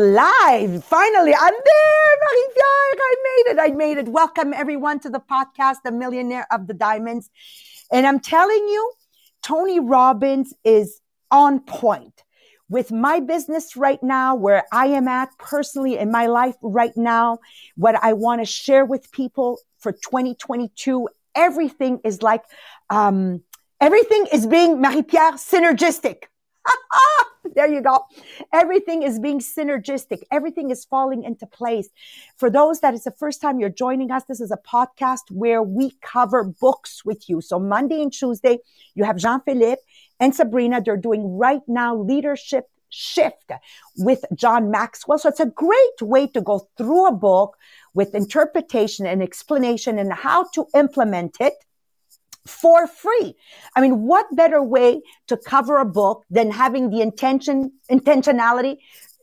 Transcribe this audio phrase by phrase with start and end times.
[0.00, 0.82] live.
[0.84, 2.96] Finally, I'm there, Marie-Pierre.
[2.96, 3.58] I made it.
[3.60, 4.08] I made it.
[4.08, 7.28] Welcome everyone to the podcast, The Millionaire of the Diamonds.
[7.92, 8.92] And I'm telling you,
[9.42, 11.00] Tony Robbins is
[11.30, 12.22] on point
[12.70, 17.40] with my business right now, where I am at personally in my life right now,
[17.76, 21.08] what I want to share with people for 2022.
[21.34, 22.42] Everything is like,
[22.88, 23.42] um,
[23.80, 26.24] everything is being Marie-Pierre synergistic.
[27.54, 28.04] there you go.
[28.52, 30.22] Everything is being synergistic.
[30.30, 31.88] Everything is falling into place.
[32.36, 35.62] For those that it's the first time you're joining us, this is a podcast where
[35.62, 37.40] we cover books with you.
[37.40, 38.58] So Monday and Tuesday,
[38.94, 39.82] you have Jean-Philippe
[40.18, 40.80] and Sabrina.
[40.80, 43.52] They're doing right now leadership shift
[43.96, 45.18] with John Maxwell.
[45.18, 47.56] So it's a great way to go through a book
[47.94, 51.54] with interpretation and explanation and how to implement it
[52.46, 53.34] for free.
[53.76, 58.78] I mean, what better way to cover a book than having the intention, intentionality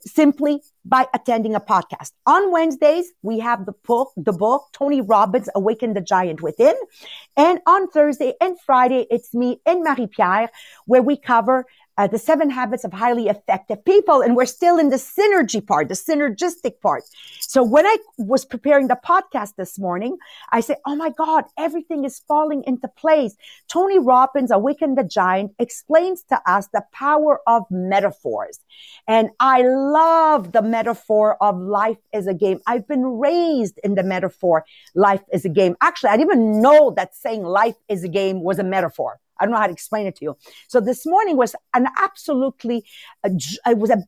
[0.05, 2.11] simply by attending a podcast.
[2.25, 6.75] On Wednesdays, we have the book, the book, Tony Robbins, Awaken the Giant Within.
[7.35, 10.49] And on Thursday and Friday, it's me and Marie-Pierre,
[10.85, 11.65] where we cover
[11.97, 14.21] uh, the seven habits of highly effective people.
[14.21, 17.03] And we're still in the synergy part, the synergistic part.
[17.39, 20.17] So when I was preparing the podcast this morning,
[20.51, 23.35] I said, Oh my God, everything is falling into place.
[23.67, 28.59] Tony Robbins, Awaken the Giant explains to us the power of metaphors.
[29.07, 32.59] And I love the metaphor of life is a game.
[32.67, 35.75] I've been raised in the metaphor, life is a game.
[35.81, 39.19] Actually, I didn't even know that saying life is a game was a metaphor.
[39.39, 40.37] I don't know how to explain it to you.
[40.67, 42.85] So this morning was an absolutely,
[43.23, 44.03] it was a,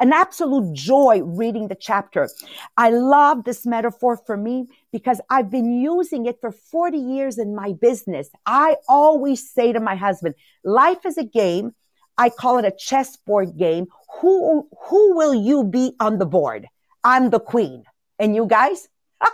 [0.00, 2.28] an absolute joy reading the chapter.
[2.76, 7.54] I love this metaphor for me because I've been using it for 40 years in
[7.54, 8.28] my business.
[8.44, 10.34] I always say to my husband,
[10.64, 11.74] life is a game.
[12.18, 13.86] I call it a chessboard game.
[14.20, 16.66] Who, who will you be on the board?
[17.04, 17.84] I'm the queen.
[18.18, 18.88] And you guys?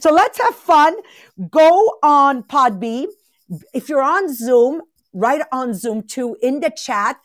[0.00, 0.94] so let's have fun.
[1.50, 3.06] Go on Podbean
[3.72, 7.16] if you're on Zoom, write on Zoom too in the chat.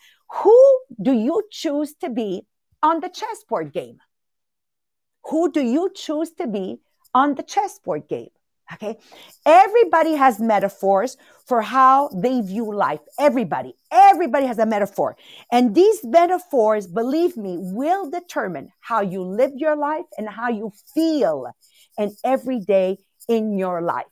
[0.42, 2.46] Who do you choose to be
[2.82, 3.98] on the chessboard game?
[5.26, 6.80] Who do you choose to be
[7.14, 8.30] on the chessboard game?
[8.72, 8.98] Okay.
[9.44, 11.16] Everybody has metaphors
[11.46, 13.00] for how they view life.
[13.18, 15.16] Everybody, everybody has a metaphor.
[15.50, 20.72] And these metaphors, believe me, will determine how you live your life and how you
[20.94, 21.48] feel
[21.98, 24.06] and every day in your life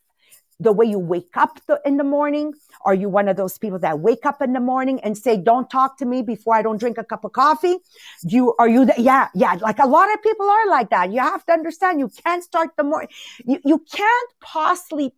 [0.60, 2.52] the way you wake up the, in the morning?
[2.84, 5.68] Are you one of those people that wake up in the morning and say, don't
[5.70, 7.78] talk to me before I don't drink a cup of coffee?
[8.26, 11.12] Do you, are you, the, yeah, yeah, like a lot of people are like that.
[11.12, 13.08] You have to understand you can't start the morning.
[13.44, 15.14] You, you can't possibly,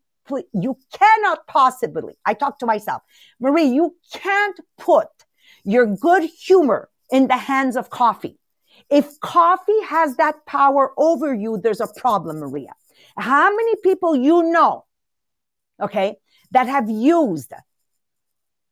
[0.52, 3.02] you cannot possibly, I talk to myself,
[3.40, 5.08] Marie, you can't put
[5.64, 8.38] your good humor in the hands of coffee.
[8.88, 12.72] If coffee has that power over you, there's a problem, Maria.
[13.16, 14.84] How many people you know
[15.80, 16.16] okay,
[16.50, 17.52] that have used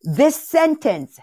[0.02, 1.18] this sentence.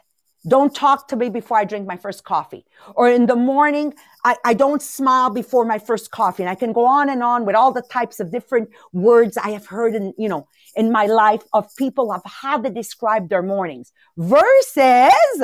[0.48, 2.66] Don't talk to me before I drink my first coffee.
[2.96, 3.94] Or in the morning,
[4.24, 6.44] I, I don't smile before my first coffee.
[6.44, 9.50] And I can go on and on with all the types of different words I
[9.50, 13.44] have heard in, you know, in my life of people of how they describe their
[13.44, 15.44] mornings versus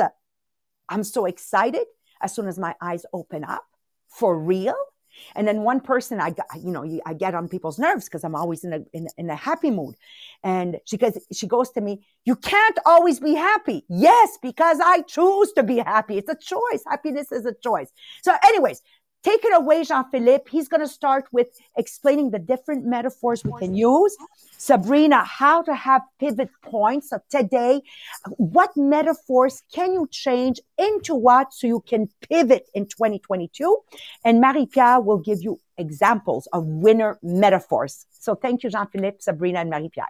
[0.88, 1.84] I'm so excited
[2.22, 3.64] as soon as my eyes open up
[4.08, 4.76] for real.
[5.34, 8.34] And then one person, I got, you know, I get on people's nerves because I'm
[8.34, 9.94] always in a, in, in a happy mood.
[10.42, 13.84] And she goes, she goes to me, you can't always be happy.
[13.88, 16.18] Yes, because I choose to be happy.
[16.18, 16.82] It's a choice.
[16.86, 17.90] Happiness is a choice.
[18.22, 18.82] So anyways,
[19.24, 20.50] Take it away, Jean Philippe.
[20.50, 21.48] He's going to start with
[21.78, 24.14] explaining the different metaphors we can use.
[24.58, 27.08] Sabrina, how to have pivot points.
[27.08, 27.80] So today,
[28.36, 33.78] what metaphors can you change into what so you can pivot in 2022?
[34.26, 38.04] And Marie-Pierre will give you examples of winner metaphors.
[38.10, 40.06] So thank you, Jean Philippe, Sabrina, and Marie-Pierre.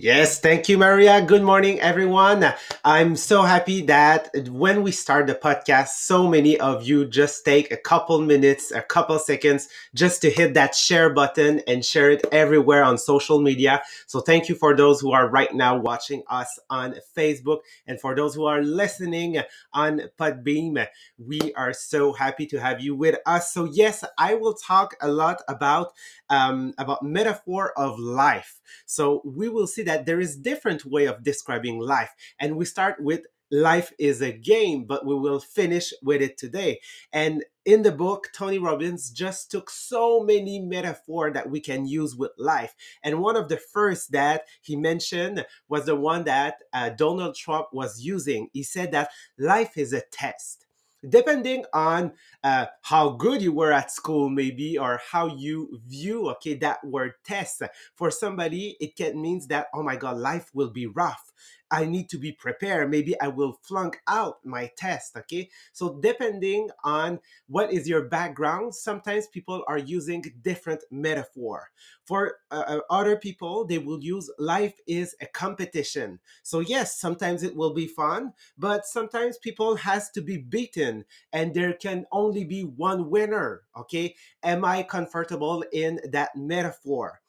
[0.00, 1.20] Yes, thank you, Maria.
[1.20, 2.54] Good morning, everyone.
[2.84, 7.72] I'm so happy that when we start the podcast, so many of you just take
[7.72, 12.24] a couple minutes, a couple seconds just to hit that share button and share it
[12.30, 13.82] everywhere on social media.
[14.06, 18.14] So thank you for those who are right now watching us on Facebook and for
[18.14, 19.42] those who are listening
[19.72, 20.86] on Podbean.
[21.18, 23.52] We are so happy to have you with us.
[23.52, 25.92] So yes, I will talk a lot about
[26.30, 28.60] um, about metaphor of life.
[28.86, 33.00] So we will see that there is different way of describing life, and we start
[33.00, 36.80] with life is a game, but we will finish with it today.
[37.12, 42.16] And in the book, Tony Robbins just took so many metaphor that we can use
[42.16, 42.74] with life.
[43.02, 47.68] And one of the first that he mentioned was the one that uh, Donald Trump
[47.72, 48.48] was using.
[48.52, 50.66] He said that life is a test
[51.06, 52.12] depending on
[52.42, 57.12] uh, how good you were at school maybe or how you view okay that word
[57.24, 57.62] test.
[57.94, 61.27] For somebody it can means that oh my god life will be rough
[61.70, 62.90] I need to be prepared.
[62.90, 65.16] Maybe I will flunk out my test.
[65.16, 65.50] Okay.
[65.72, 71.70] So, depending on what is your background, sometimes people are using different metaphor.
[72.04, 76.20] For uh, uh, other people, they will use life is a competition.
[76.42, 81.54] So, yes, sometimes it will be fun, but sometimes people has to be beaten and
[81.54, 83.62] there can only be one winner.
[83.76, 84.14] Okay.
[84.42, 87.20] Am I comfortable in that metaphor?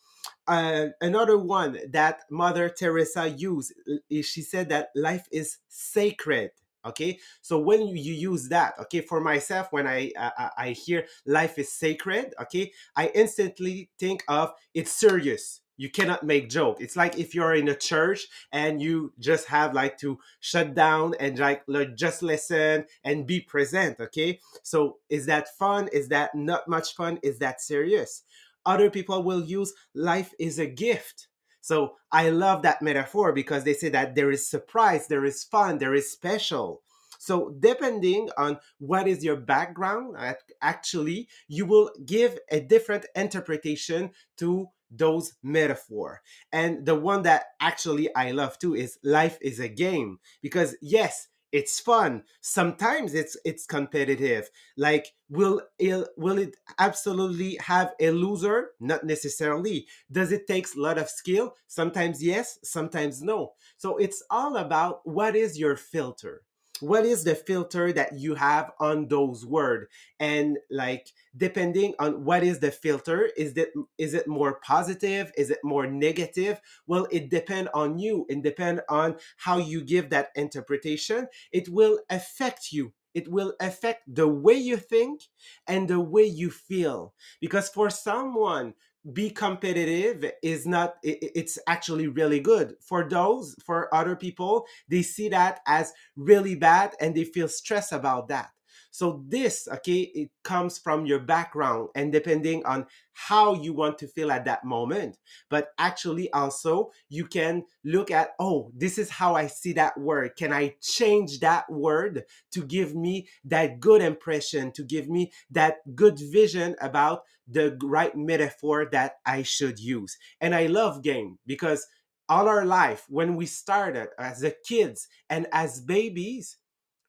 [0.49, 3.73] Uh, another one that Mother Teresa used,
[4.09, 6.51] she said that life is sacred.
[6.85, 11.59] Okay, so when you, use that, okay, for myself, when I, I I hear life
[11.59, 15.59] is sacred, okay, I instantly think of it's serious.
[15.75, 16.77] You cannot make joke.
[16.79, 21.15] It's like if you're in a church and you just have like to shut down
[21.19, 21.63] and like
[21.95, 23.99] just listen and be present.
[23.99, 25.89] Okay, so is that fun?
[25.91, 27.19] Is that not much fun?
[27.23, 28.23] Is that serious?
[28.65, 31.27] Other people will use life is a gift.
[31.61, 35.77] So I love that metaphor because they say that there is surprise, there is fun,
[35.77, 36.81] there is special.
[37.19, 40.15] So depending on what is your background,
[40.61, 46.21] actually, you will give a different interpretation to those metaphor.
[46.51, 51.27] And the one that actually I love too is life is a game because yes,
[51.51, 52.23] it's fun.
[52.41, 54.49] Sometimes it's it's competitive.
[54.77, 58.71] Like will it will it absolutely have a loser?
[58.79, 59.87] Not necessarily.
[60.11, 61.55] Does it takes a lot of skill?
[61.67, 63.53] Sometimes yes sometimes no.
[63.77, 66.43] So it's all about what is your filter
[66.81, 69.87] what is the filter that you have on those words
[70.19, 75.31] and like depending on what is the filter is it is it more positive?
[75.37, 76.59] Is it more negative?
[76.87, 78.25] Well it depend on you.
[78.29, 81.27] And depend on how you give that interpretation.
[81.51, 82.93] It will affect you.
[83.13, 85.21] It will affect the way you think
[85.67, 87.13] and the way you feel.
[87.41, 88.75] Because for someone
[89.13, 92.75] be competitive is not it's actually really good.
[92.81, 97.91] For those for other people they see that as really bad and they feel stressed
[97.91, 98.49] about that
[98.91, 104.07] so this, okay, it comes from your background and depending on how you want to
[104.07, 105.17] feel at that moment.
[105.49, 110.31] But actually also you can look at, oh, this is how I see that word.
[110.37, 115.77] Can I change that word to give me that good impression, to give me that
[115.95, 120.17] good vision about the right metaphor that I should use?
[120.41, 121.85] And I love game because
[122.27, 126.57] all our life when we started as a kids and as babies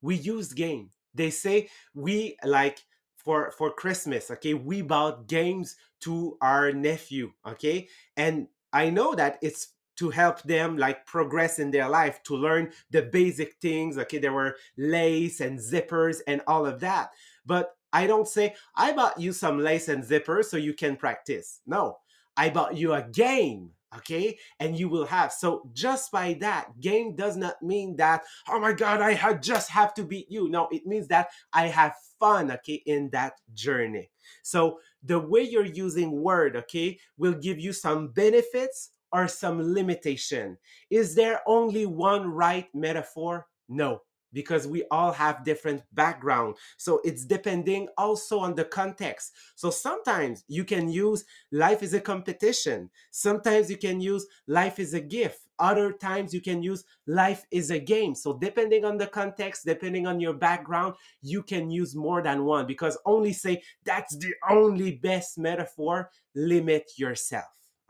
[0.01, 2.85] we used game they say we like
[3.17, 7.89] for for christmas okay we bought games to our nephew okay?
[8.17, 12.73] And i know that it's to help them like progress in their life to learn
[12.91, 14.19] the basic things okay?
[14.19, 17.11] There were lace and zippers and all of that.
[17.45, 21.61] But i don't say i bought you some lace and zippers so you can practice.
[21.67, 21.99] No.
[22.37, 24.39] I bought you a game okay?
[24.59, 28.73] And you will have so just by that game does not mean that oh my
[28.73, 30.49] god i had just have to beat you.
[30.49, 34.11] No it means that i have fun okay in that journey.
[34.43, 40.57] So the way you're using word okay will give you some benefits or some limitation.
[40.91, 43.47] Is there only one right metaphor?
[43.69, 46.57] No because we all have different background.
[46.77, 49.33] So it's depending also on the context.
[49.55, 52.91] So sometimes you can use life is a competition.
[53.11, 55.41] Sometimes you can use life is a gift.
[55.59, 58.15] Other times you can use life is a game.
[58.15, 62.67] So depending on the context depending on your background you can use more than one
[62.67, 66.11] because only say that's the only best metaphor.
[66.35, 67.45] Limit yourself.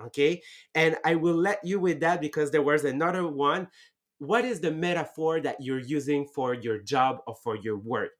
[0.06, 0.42] Okay?
[0.74, 3.68] And i will let you with that because there was another one
[4.20, 8.12] what is the metaphor that you're using for your job or for your work?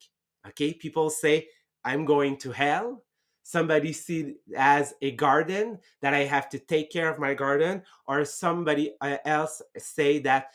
[0.49, 1.49] Okay, people say,
[1.85, 3.05] I'm going to hell.
[3.43, 8.25] Somebody see as a garden that I have to take care of my garden, or
[8.25, 10.49] somebody uh, else say that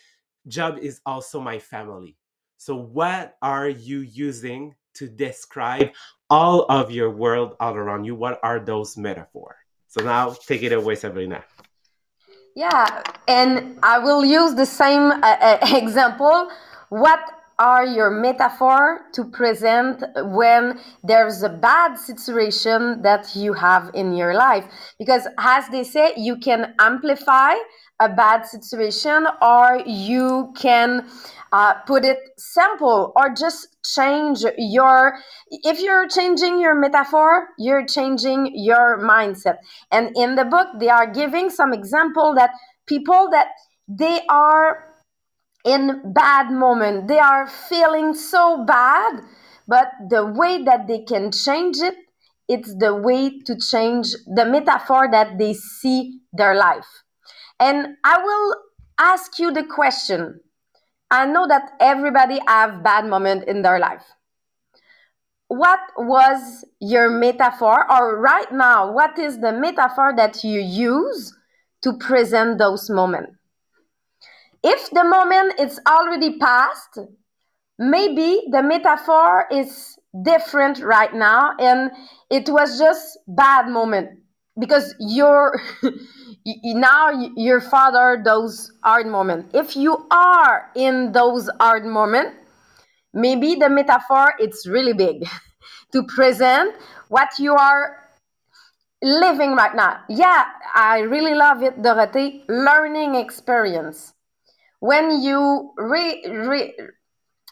[0.48, 2.18] job is also my family.
[2.58, 5.92] So, what are you using to describe
[6.30, 8.16] all of your world all around you?
[8.16, 9.58] What are those metaphors?
[9.88, 11.44] So now take it away, Sabrina.
[12.56, 16.50] Yeah, and I will use the same uh, uh, example.
[16.90, 17.20] What
[17.58, 24.34] are your metaphor to present when there's a bad situation that you have in your
[24.34, 24.66] life.
[25.00, 27.54] Because as they say you can amplify
[28.00, 31.08] a bad situation or you can
[31.54, 35.18] uh, put it simple or just change your
[35.50, 39.58] if you're changing your metaphor you're changing your mindset.
[39.92, 42.52] And in the book they are giving some example that
[42.86, 43.48] people that
[43.88, 44.95] they are
[45.66, 47.08] in bad moment.
[47.08, 49.22] They are feeling so bad
[49.68, 51.96] but the way that they can change it
[52.48, 56.86] it's the way to change the metaphor that they see their life.
[57.60, 58.56] And i will
[59.00, 60.42] ask you the question.
[61.10, 64.04] I know that everybody have bad moment in their life.
[65.48, 67.92] What was your metaphor?
[67.92, 71.34] Or right now what is the metaphor that you use
[71.82, 73.36] to present those moments
[74.66, 76.98] if the moment is already past,
[77.78, 81.92] maybe the metaphor is different right now and
[82.32, 84.10] it was just bad moment
[84.60, 85.62] because you're
[86.64, 89.52] now your father those hard moment.
[89.54, 92.34] If you are in those hard moment
[93.14, 95.28] maybe the metaphor it's really big
[95.92, 96.76] to present
[97.10, 97.98] what you are
[99.04, 100.00] living right now.
[100.10, 104.15] Yeah i really love it Dorothée learning experience
[104.86, 106.74] when you re, re,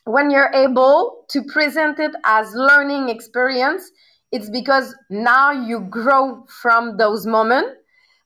[0.05, 3.91] when you're able to present it as learning experience
[4.31, 7.69] it's because now you grow from those moments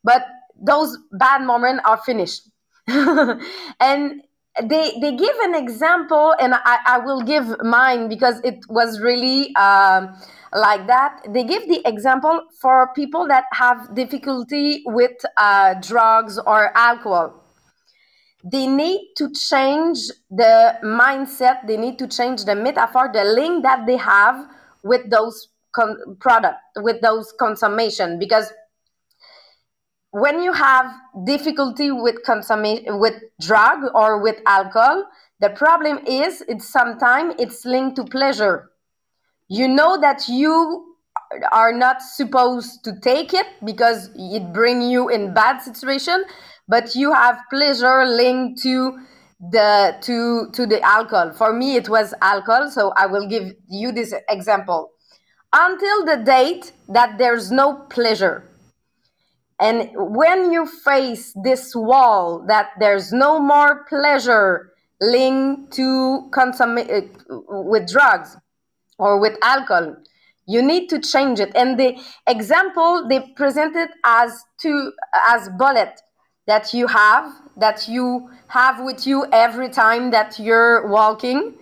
[0.03, 0.23] but
[0.61, 2.49] those bad moments are finished.
[2.87, 4.21] And
[4.63, 9.55] they they give an example and i, I will give mine because it was really
[9.55, 10.17] um,
[10.51, 11.21] like that.
[11.29, 17.46] They give the example for people that have difficulty with uh, drugs or alcohol
[18.51, 19.99] they need to change
[20.29, 21.65] the mindset.
[21.67, 24.47] They need to change the metaphor the link that they have
[24.83, 28.19] with those con- product with those consummation.
[28.19, 28.51] Because
[30.11, 30.91] when you have
[31.25, 35.05] difficulty with consummation with drug or with alcohol
[35.39, 38.71] the problem is it's sometimes it's linked to pleasure.
[39.49, 40.95] You know that you
[41.51, 46.23] are not supposed to take it because it bring you in bad situation
[46.67, 48.99] but you have pleasure linked to
[49.39, 51.31] the to to the alcohol.
[51.31, 54.91] For me it was alcohol so i will give you this example.
[55.53, 58.43] Until the date that there's no pleasure.
[59.59, 67.01] And when you face this wall that there's no more pleasure linked to consume uh,
[67.29, 68.35] with drugs
[68.97, 69.95] or with alcohol
[70.47, 71.51] you need to change it.
[71.55, 74.93] And the example they presented as two
[75.29, 76.01] as bullet
[76.47, 81.55] that you have that you have with you every time that you're walking.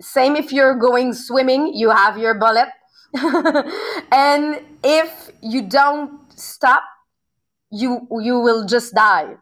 [0.00, 2.68] Same if you're going swimming you have your bullet.
[4.12, 6.82] And if you don't stop
[7.72, 9.36] you you will just die.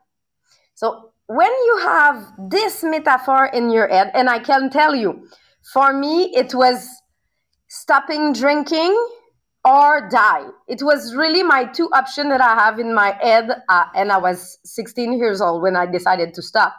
[0.74, 5.26] So when you have this metaphor in your head and i can tell you
[5.72, 6.86] for me it was
[7.68, 8.94] stopping drinking
[9.64, 10.46] or die.
[10.68, 14.18] It was really my two options that I have in my head, uh, and I
[14.18, 16.74] was 16 years old when I decided to stop.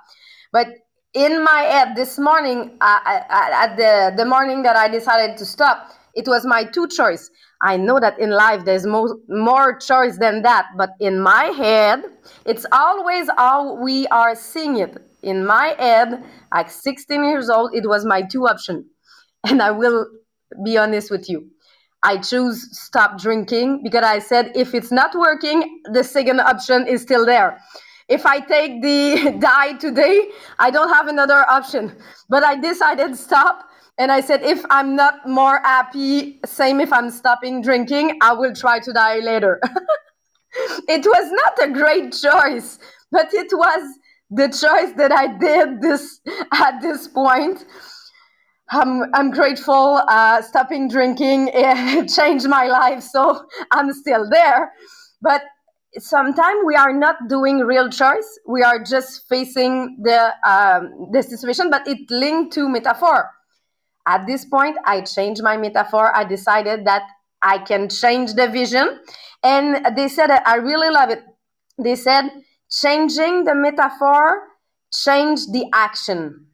[0.51, 0.67] But
[1.13, 5.91] in my head this morning, uh, at the the morning that I decided to stop,
[6.13, 7.29] it was my two choice.
[7.61, 12.03] I know that in life there's more more choice than that, but in my head,
[12.45, 14.97] it's always how we are seeing it.
[15.23, 16.23] In my head,
[16.53, 18.85] at 16 years old, it was my two option,
[19.47, 20.05] and I will
[20.63, 21.49] be honest with you
[22.05, 27.01] I choose stop drinking because I said if it's not working, the second option is
[27.01, 27.59] still there.
[28.07, 31.97] If I take the die today, I don't have another option.
[32.29, 33.67] But I decided stop.
[33.97, 38.53] And I said, if I'm not more happy, same if I'm stopping drinking, I will
[38.53, 39.59] try to die later.
[40.87, 42.77] it was not a great choice,
[43.11, 43.97] but it was
[44.29, 46.19] the choice that I did this
[46.53, 47.65] at this point
[48.69, 50.01] I'm, I'm grateful.
[50.07, 51.51] Uh, stopping drinking
[52.07, 54.71] changed my life, so I'm still there.
[55.21, 55.43] But
[55.97, 58.39] sometimes we are not doing real choice.
[58.47, 63.29] We are just facing the um, the situation, but it linked to metaphor.
[64.07, 66.15] At this point, I changed my metaphor.
[66.15, 67.03] I decided that
[67.41, 68.99] I can change the vision,
[69.43, 71.23] and they said I really love it.
[71.77, 72.29] They said
[72.69, 74.47] changing the metaphor
[74.91, 76.47] change the action.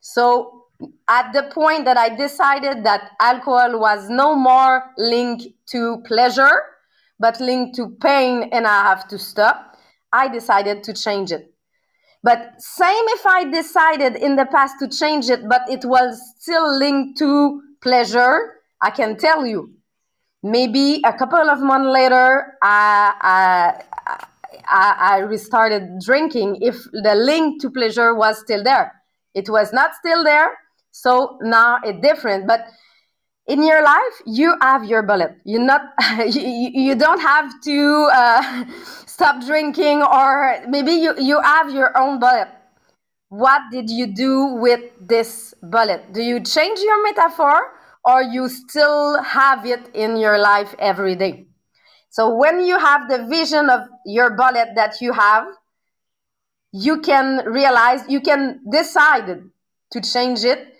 [0.00, 0.59] So
[1.08, 6.62] at the point that I decided that alcohol was no more linked to pleasure,
[7.18, 9.76] but linked to pain and I have to stop,
[10.12, 11.52] I decided to change it.
[12.22, 16.78] But same if I decided in the past to change it, but it was still
[16.78, 19.72] linked to pleasure, I can tell you.
[20.42, 24.16] Maybe a couple of months later, I, I,
[24.68, 28.92] I, I restarted drinking if the link to pleasure was still there.
[29.34, 30.56] It was not still there,
[30.90, 32.46] so now it's different.
[32.46, 32.66] But
[33.46, 35.36] in your life, you have your bullet.
[35.44, 35.82] You're not
[36.26, 38.64] you, you don't have to uh,
[39.06, 42.48] stop drinking, or maybe you you have your own bullet.
[43.28, 46.12] What did you do with this bullet?
[46.12, 47.72] Do you change your metaphor,
[48.04, 51.46] or you still have it in your life every day?
[52.10, 55.46] So when you have the vision of your bullet that you have,
[56.72, 59.44] you can realize, you can decide
[59.92, 60.74] to change it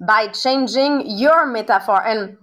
[0.00, 2.02] by changing your metaphor.
[2.04, 2.36] And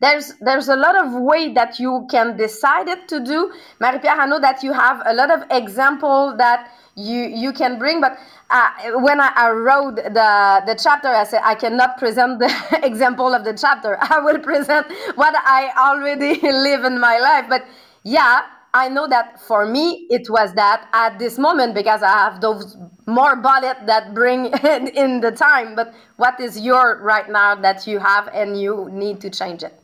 [0.00, 3.52] there's there's a lot of way that you can decide it to do.
[3.80, 8.00] Marie-Pierre, I know that you have a lot of example that you you can bring,
[8.00, 8.16] but
[8.50, 13.34] uh, when I, I, wrote the the chapter, I said I cannot present the example
[13.34, 13.98] of the chapter.
[14.00, 17.46] I will present what I already live in my life.
[17.48, 17.66] But
[18.04, 18.42] yeah,
[18.74, 22.76] I know that for me it was that at this moment because I have those
[23.06, 25.74] more bullet that bring in, in the time.
[25.74, 29.74] But what is your right now that you have and you need to change it?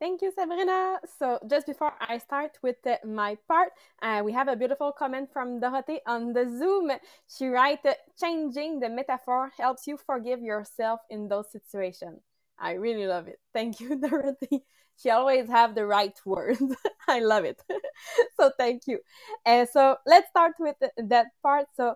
[0.00, 1.00] Thank you, Sabrina.
[1.18, 5.60] So just before I start with my part, uh, we have a beautiful comment from
[5.60, 6.92] Dorothée on the Zoom.
[7.26, 7.84] She writes,
[8.20, 12.20] changing the metaphor helps you forgive yourself in those situations.
[12.58, 13.38] I really love it.
[13.52, 14.64] Thank you, Dorothy.
[14.96, 16.62] She always have the right words.
[17.08, 17.62] I love it.
[18.38, 18.98] so thank you.
[19.46, 21.66] And so let's start with that part.
[21.76, 21.94] So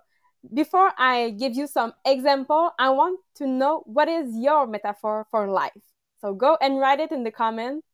[0.54, 5.48] before I give you some example, I want to know what is your metaphor for
[5.48, 5.72] life.
[6.20, 7.84] So go and write it in the comment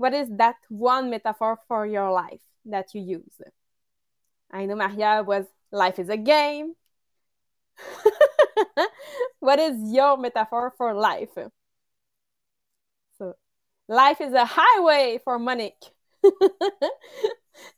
[0.00, 3.42] what is that one metaphor for your life that you use?
[4.50, 6.72] I know Maria was life is a game.
[9.40, 11.36] what is your metaphor for life?
[13.90, 15.90] Life is a highway for Monique.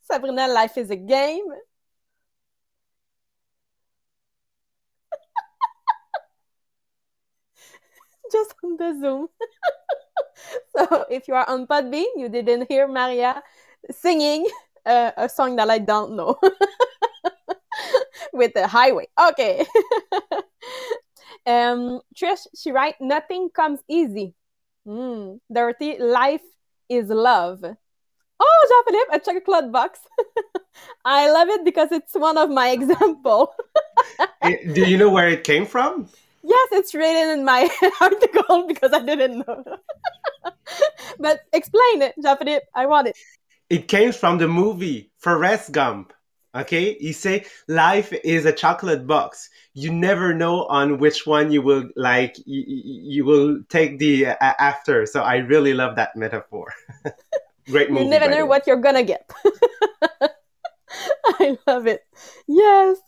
[0.03, 1.45] Sabrina, life is a game.
[8.31, 9.27] Just on the Zoom.
[10.75, 13.41] so if you are on Podbean, you didn't hear Maria
[13.91, 14.47] singing
[14.85, 16.37] uh, a song that I don't know
[18.33, 19.07] with the highway.
[19.19, 19.65] Okay.
[21.45, 24.33] um, Trish, she write, nothing comes easy.
[24.87, 25.39] Mm.
[25.51, 26.41] Dorothy, life
[26.89, 27.63] is love.
[28.39, 29.99] Oh, Jean-Philippe, a chocolate box.
[31.05, 33.53] I love it because it's one of my example.
[34.73, 36.09] Do you know where it came from?
[36.43, 37.69] Yes, it's written in my
[38.01, 39.63] article because I didn't know.
[41.19, 42.61] but explain it, Japanese.
[42.75, 43.17] I want it.
[43.69, 46.11] It came from the movie Forrest Gump.
[46.55, 49.49] Okay, you say life is a chocolate box.
[49.73, 52.35] You never know on which one you will like.
[52.45, 55.07] You, you will take the uh, after.
[55.07, 56.71] So I really love that metaphor.
[57.69, 58.03] Great movie.
[58.03, 59.27] You never know what you're gonna get.
[61.25, 62.05] I love it.
[62.47, 62.99] Yes.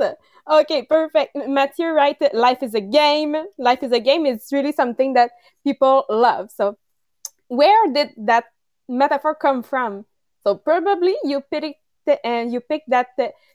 [0.49, 1.35] Okay, perfect.
[1.47, 2.17] Matthew, right?
[2.33, 3.35] Life is a game.
[3.59, 5.31] Life is a game is really something that
[5.63, 6.49] people love.
[6.49, 6.77] So,
[7.47, 8.45] where did that
[8.89, 10.05] metaphor come from?
[10.43, 11.79] So, probably you picked
[12.23, 13.09] and you picked that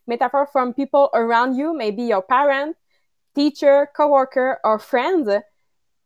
[0.06, 2.76] metaphor from people around you, maybe your parent,
[3.34, 5.28] teacher, coworker, or friends.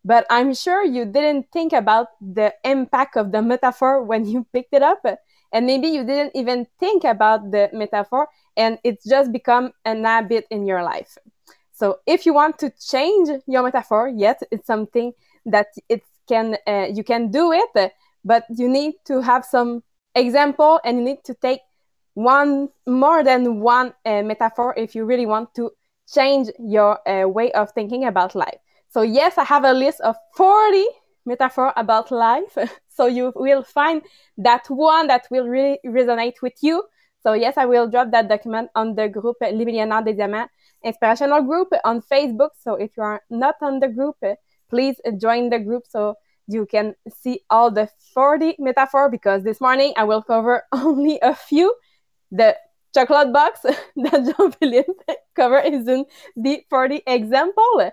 [0.04, 4.74] But I'm sure you didn't think about the impact of the metaphor when you picked
[4.74, 5.04] it up.
[5.52, 10.46] And maybe you didn't even think about the metaphor and it's just become an habit
[10.50, 11.16] in your life.
[11.72, 15.12] So if you want to change your metaphor, yes, it's something
[15.46, 17.92] that it can uh, you can do it,
[18.24, 19.83] but you need to have some
[20.14, 21.61] example and you need to take
[22.14, 25.70] one more than one uh, metaphor if you really want to
[26.12, 28.59] change your uh, way of thinking about life.
[28.88, 30.85] So yes, I have a list of 40
[31.27, 32.57] metaphor about life.
[32.88, 34.03] so you will find
[34.38, 36.85] that one that will really resonate with you
[37.24, 40.50] so yes, I will drop that document on the group Les Millionnaires des Diamants
[40.85, 42.50] Inspirational Group on Facebook.
[42.61, 44.16] So if you are not on the group,
[44.68, 49.94] please join the group so you can see all the 40 metaphor because this morning
[49.96, 51.74] I will cover only a few.
[52.35, 52.57] The
[52.92, 53.61] chocolate box
[53.97, 54.92] that Jean-Philippe
[55.37, 56.05] cover is in
[56.37, 57.92] the 40 example.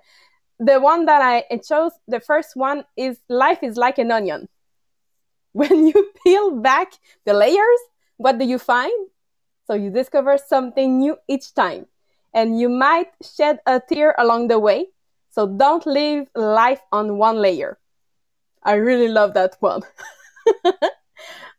[0.59, 4.49] The one that I chose, the first one is life is like an onion.
[5.53, 6.93] When you peel back
[7.25, 7.81] the layers,
[8.17, 9.09] what do you find?
[9.67, 11.85] So you discover something new each time.
[12.33, 14.87] And you might shed a tear along the way.
[15.29, 17.77] So don't leave life on one layer.
[18.63, 19.83] I really love that one.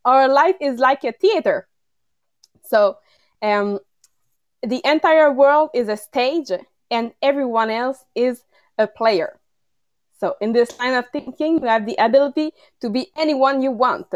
[0.05, 1.67] Our life is like a theater.
[2.63, 2.97] So
[3.43, 3.79] Um,
[4.63, 6.49] the entire world is a stage
[6.89, 8.45] and everyone else is
[8.77, 9.39] a player.
[10.19, 14.07] So in this line of thinking, you have the ability to be anyone you want.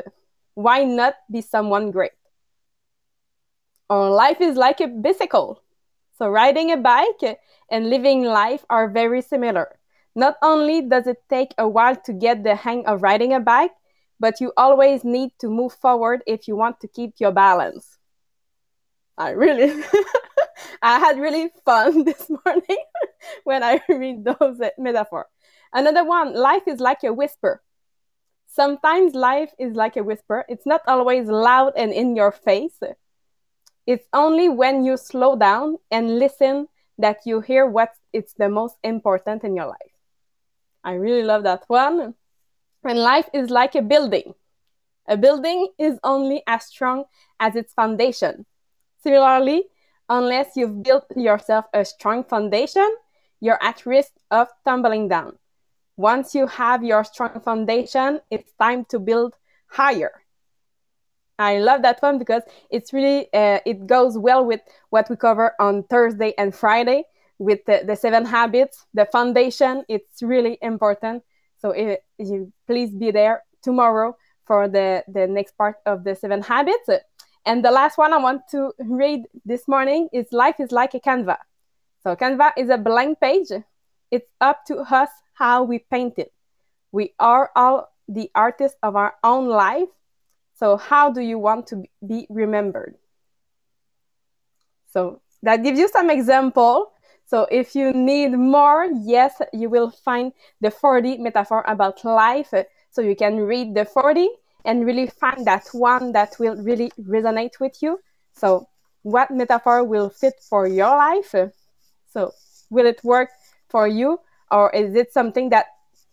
[0.56, 2.14] Why not be someone great?
[3.90, 5.62] Our life is like a bicycle.
[6.18, 9.78] So riding a bike and living life are very similar.
[10.16, 13.76] Not only does it take a while to get the hang of riding a bike,
[14.20, 17.97] but you always need to move forward if you want to keep your balance.
[19.18, 19.84] I really,
[20.82, 22.84] I had really fun this morning
[23.44, 25.28] when I read those metaphor.
[25.74, 27.62] Another one, life is like a whisper.
[28.48, 30.46] Sometimes life is like a whisper.
[30.48, 32.80] It's not always loud and in your face.
[33.86, 38.76] It's only when you slow down and listen that you hear what it's the most
[38.84, 39.94] important in your life.
[40.84, 42.16] I really love that one.
[42.84, 44.34] And life is like a building.
[45.08, 47.06] A building is only as strong
[47.40, 48.46] as its foundation.
[49.02, 49.66] Similarly,
[50.10, 52.90] unless you've built yourself a strong foundation,
[53.40, 55.38] you're at risk of tumbling down.
[55.96, 59.36] Once you have your strong foundation, it's time to build
[59.68, 60.12] higher.
[61.40, 65.54] I love that one because it's really uh, it goes well with what we cover
[65.60, 67.04] on Thursday and Friday
[67.38, 68.86] with the, the seven habits.
[68.94, 71.24] The foundation it's really important.
[71.60, 76.42] So it, you please be there tomorrow for the the next part of the seven
[76.42, 76.90] habits.
[77.48, 81.00] And the last one I want to read this morning is life is like a
[81.00, 81.38] Canva.
[82.04, 83.48] So Canva is a blank page.
[84.12, 86.32] It's up to us how we paint it.
[86.92, 89.90] We are all the artists of our own life
[90.58, 92.96] so, how do you want to be remembered?
[94.92, 96.94] So, that gives you some example.
[97.26, 102.52] So, if you need more, yes, you will find the 40 metaphor about life.
[102.90, 104.30] So, you can read the 40
[104.68, 108.00] and really find that one that will really resonate with you.
[108.34, 108.68] So,
[109.02, 111.34] what metaphor will fit for your life?
[112.14, 112.34] So,
[112.70, 113.30] will it work
[113.70, 114.20] for you?
[114.52, 115.68] Or is it something that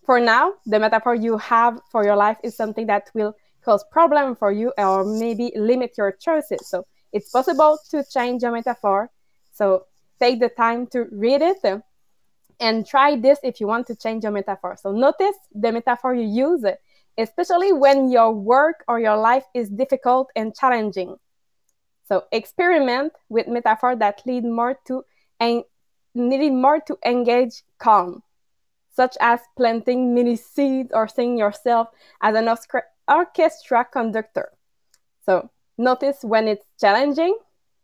[0.06, 4.36] for now, the metaphor you have for your life is something that will cause problem
[4.36, 6.68] for you or maybe limit your choices.
[6.68, 9.10] So it's possible to change your metaphor.
[9.52, 9.86] So
[10.20, 11.82] take the time to read it
[12.60, 14.76] and try this if you want to change your metaphor.
[14.80, 16.64] So notice the metaphor you use,
[17.18, 21.16] especially when your work or your life is difficult and challenging.
[22.06, 25.04] So experiment with metaphors that lead more to
[25.40, 25.64] and
[26.14, 28.22] needed more to engage calm,
[28.90, 31.88] such as planting mini seeds or seeing yourself
[32.20, 32.48] as an
[33.08, 34.50] orchestra conductor.
[35.24, 37.36] So notice when it's challenging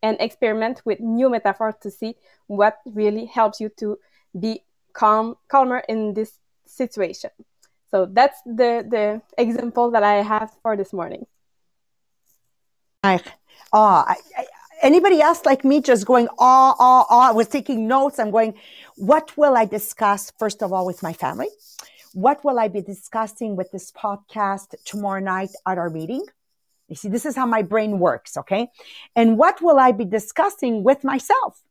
[0.03, 2.17] and experiment with new metaphors to see
[2.47, 3.99] what really helps you to
[4.39, 7.31] be calm, calmer in this situation.
[7.91, 11.27] So that's the, the example that I have for this morning.
[13.73, 14.47] Oh, I, I,
[14.83, 18.19] anybody else like me just going, ah, ah, ah, I was taking notes.
[18.19, 18.55] I'm going,
[18.97, 21.49] what will I discuss first of all with my family?
[22.13, 26.25] What will I be discussing with this podcast tomorrow night at our meeting?
[26.89, 28.37] You see, this is how my brain works.
[28.37, 28.69] Okay.
[29.15, 31.63] And what will I be discussing with myself?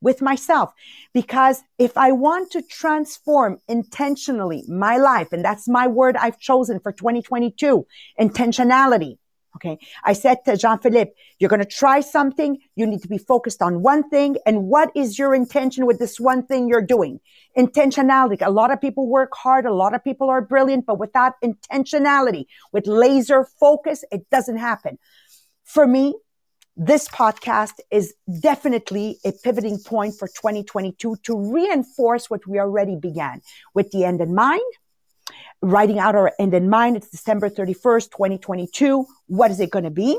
[0.00, 0.72] With myself.
[1.12, 6.78] Because if I want to transform intentionally my life, and that's my word I've chosen
[6.78, 7.86] for 2022,
[8.20, 9.18] intentionality.
[9.56, 9.78] Okay.
[10.04, 12.58] I said to Jean Philippe, you're going to try something.
[12.76, 14.36] You need to be focused on one thing.
[14.46, 17.18] And what is your intention with this one thing you're doing?
[17.56, 18.46] Intentionality.
[18.46, 19.66] A lot of people work hard.
[19.66, 24.96] A lot of people are brilliant, but without intentionality, with laser focus, it doesn't happen.
[25.64, 26.14] For me,
[26.78, 33.42] this podcast is definitely a pivoting point for 2022 to reinforce what we already began
[33.74, 34.60] with the end in mind
[35.60, 36.96] writing out our end in mind.
[36.96, 39.04] It's December 31st, 2022.
[39.26, 40.16] What is it going to be?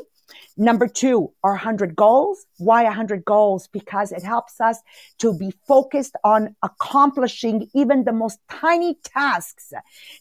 [0.58, 2.46] Number two, our 100 goals.
[2.58, 3.68] Why 100 goals?
[3.68, 4.78] Because it helps us
[5.20, 9.74] to be focused on accomplishing even the most tiny tasks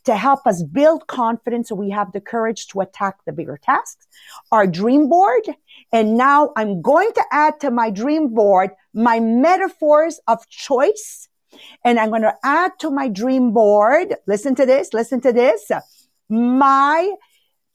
[0.05, 4.07] to help us build confidence so we have the courage to attack the bigger tasks.
[4.53, 5.42] Our dream board.
[5.92, 11.29] And now I'm going to add to my dream board my metaphors of choice
[11.85, 14.14] and I'm going to add to my dream board.
[14.27, 14.92] Listen to this.
[14.92, 15.70] Listen to this.
[16.29, 17.12] My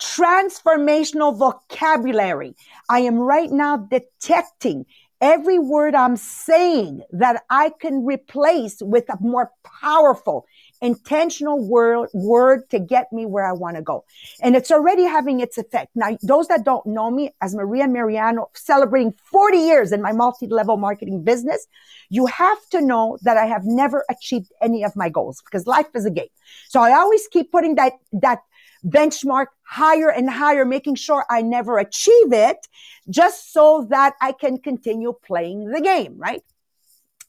[0.02, 2.56] transformational vocabulary.
[2.90, 4.86] I am right now detecting
[5.22, 10.46] every word I'm saying that I can replace with a more powerful
[10.84, 14.04] intentional word, word to get me where I want to go.
[14.42, 15.96] And it's already having its effect.
[15.96, 20.78] Now, those that don't know me as Maria Mariano, celebrating 40 years in my multi-level
[20.78, 21.66] marketing business,
[22.10, 25.88] you have to know that I have never achieved any of my goals because life
[25.96, 26.28] is a game.
[26.68, 28.40] So I always keep putting that, that
[28.86, 32.68] benchmark higher and higher, making sure I never achieve it
[33.10, 36.44] just so that I can continue playing the game, right?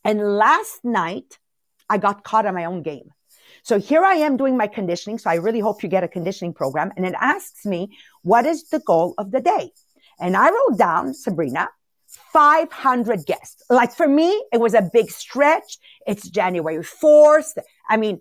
[0.05, 1.39] And last night
[1.89, 3.14] I got caught on my own game.
[3.65, 5.19] So here I am doing my conditioning.
[5.19, 6.93] So I really hope you get a conditioning program.
[6.97, 9.73] And it asks me, what is the goal of the day?
[10.21, 11.71] And I wrote down, Sabrina,
[12.35, 13.63] 500 guests.
[13.71, 15.79] Like for me, it was a big stretch.
[16.07, 17.57] It's January 4th.
[17.89, 18.21] I mean,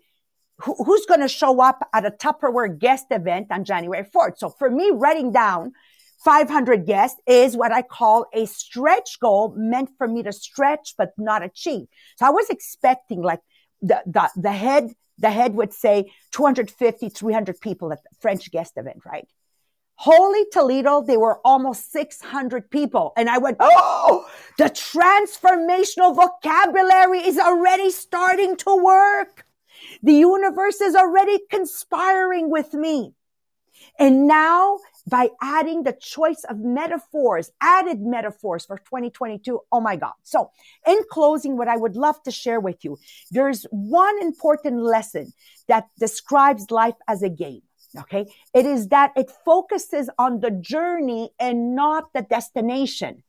[0.59, 4.37] who, who's going to show up at a Tupperware guest event on January 4th?
[4.37, 5.73] So for me, writing down
[6.23, 11.09] 500 guests is what I call a stretch goal meant for me to stretch, but
[11.17, 11.87] not achieve.
[12.17, 13.41] So I was expecting like
[13.83, 18.73] the, the, the head, the head would say 250, 300 people at the French guest
[18.77, 19.27] event, right?
[19.95, 23.13] Holy Toledo, they were almost 600 people.
[23.15, 29.45] And I went, Oh, the transformational vocabulary is already starting to work.
[30.01, 33.13] The universe is already conspiring with me.
[33.99, 39.59] And now by adding the choice of metaphors, added metaphors for 2022.
[39.71, 40.13] Oh my God.
[40.23, 40.49] So
[40.87, 42.97] in closing, what I would love to share with you,
[43.31, 45.33] there's one important lesson
[45.67, 47.61] that describes life as a game.
[47.99, 48.25] Okay.
[48.53, 53.23] It is that it focuses on the journey and not the destination.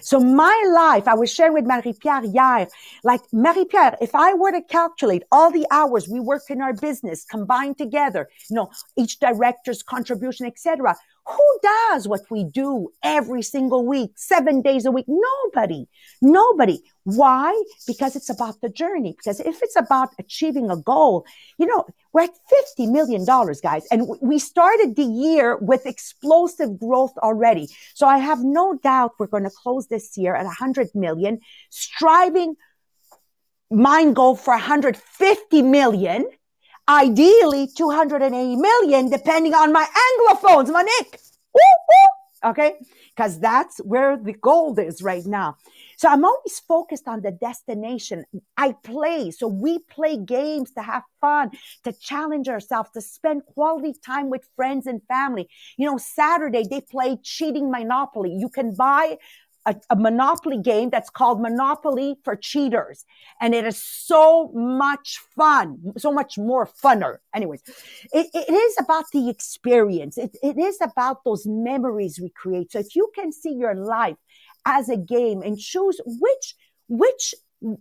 [0.00, 2.68] So my life, I was sharing with Marie-Pierre hier,
[3.04, 7.24] like Marie-Pierre, if I were to calculate all the hours we work in our business
[7.24, 13.86] combined together, you know, each director's contribution, etc., who does what we do every single
[13.86, 15.06] week, seven days a week?
[15.08, 15.86] Nobody.
[16.20, 16.82] Nobody.
[17.04, 17.62] Why?
[17.86, 19.14] Because it's about the journey.
[19.16, 21.26] Because if it's about achieving a goal,
[21.58, 22.30] you know, we're at
[22.78, 23.24] $50 million,
[23.62, 23.86] guys.
[23.90, 27.68] And we started the year with explosive growth already.
[27.94, 32.56] So I have no doubt we're going to close this year at 100 million, striving
[33.70, 36.26] mind goal for 150 million
[36.88, 41.20] ideally 280 million, depending on my anglophones, Monique.
[42.44, 42.74] Okay.
[43.16, 45.56] Cause that's where the gold is right now.
[45.98, 48.24] So I'm always focused on the destination.
[48.56, 49.30] I play.
[49.30, 51.50] So we play games to have fun,
[51.84, 55.50] to challenge ourselves, to spend quality time with friends and family.
[55.76, 58.32] You know, Saturday they play cheating Monopoly.
[58.32, 59.18] You can buy
[59.66, 63.04] a, a, monopoly game that's called Monopoly for Cheaters.
[63.40, 67.18] And it is so much fun, so much more funner.
[67.34, 67.62] Anyways,
[68.12, 70.18] it, it is about the experience.
[70.18, 72.72] It, it is about those memories we create.
[72.72, 74.16] So if you can see your life
[74.64, 76.54] as a game and choose which,
[76.88, 77.34] which,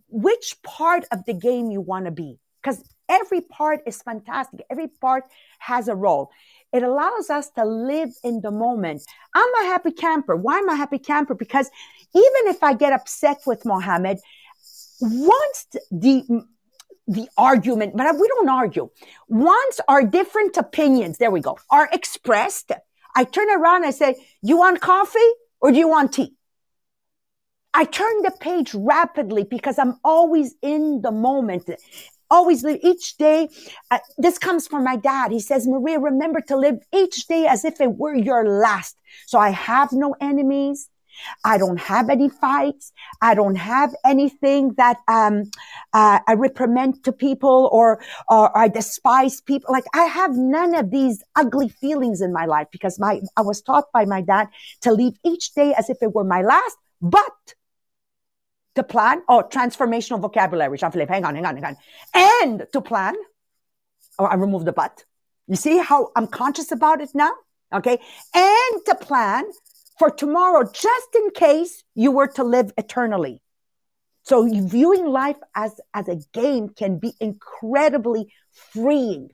[0.09, 4.61] which part of the game you want to be, because every part is fantastic.
[4.69, 5.23] Every part
[5.59, 6.29] has a role.
[6.71, 9.01] It allows us to live in the moment.
[9.33, 10.35] I'm a happy camper.
[10.35, 11.33] Why am I a happy camper?
[11.33, 11.69] Because
[12.13, 14.19] even if I get upset with Mohammed,
[15.01, 16.43] once the
[17.07, 18.87] the argument, but we don't argue.
[19.27, 22.71] Once our different opinions, there we go, are expressed,
[23.15, 26.35] I turn around and I say, you want coffee or do you want tea?
[27.73, 31.69] I turn the page rapidly because I'm always in the moment
[32.29, 33.49] always live each day.
[33.91, 35.31] Uh, this comes from my dad.
[35.31, 38.97] He says, Maria, remember to live each day as if it were your last.
[39.27, 40.89] So I have no enemies.
[41.43, 42.91] I don't have any fights.
[43.21, 45.51] I don't have anything that um,
[45.93, 49.71] uh, I reprimand to people or, or I despise people.
[49.71, 53.61] Like I have none of these ugly feelings in my life because my I was
[53.61, 54.47] taught by my dad
[54.81, 56.77] to live each day as if it were my last.
[57.01, 57.55] But
[58.79, 61.77] to plan, oh, transformational vocabulary, Jean-Philippe, hang on, hang on, hang on.
[62.13, 63.15] And to plan,
[64.17, 65.03] oh, I remove the but.
[65.47, 67.33] You see how I'm conscious about it now?
[67.73, 67.99] Okay.
[68.33, 69.43] And to plan
[69.97, 73.41] for tomorrow, just in case you were to live eternally.
[74.23, 78.31] So viewing life as, as a game can be incredibly
[78.71, 79.31] freeing,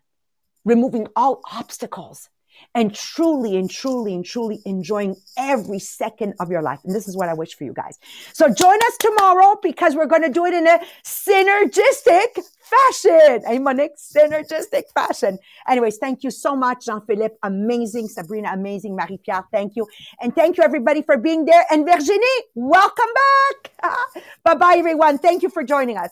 [0.64, 2.30] removing all obstacles
[2.74, 6.80] and truly and truly and truly enjoying every second of your life.
[6.84, 7.98] And this is what I wish for you guys.
[8.34, 13.42] So join us tomorrow because we're going to do it in a synergistic fashion.
[13.48, 15.40] A Monique synergistic fashion.
[15.68, 17.36] Anyways, thank you so much, Jean-Philippe.
[17.44, 18.08] Amazing.
[18.08, 18.96] Sabrina, amazing.
[18.96, 19.88] Marie-Pierre, thank you.
[20.20, 21.66] And thank you everybody for being there.
[21.72, 23.94] And Virginie, welcome back.
[24.44, 25.18] bye bye, everyone.
[25.18, 26.12] Thank you for joining us.